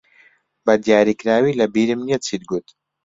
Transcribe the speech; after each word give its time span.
بەدیاریکراوی 0.65 1.57
لەبیرم 1.59 2.01
نییە 2.07 2.17
چیت 2.25 2.43
گوت. 2.49 2.67